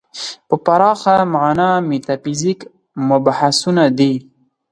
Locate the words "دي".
3.97-4.13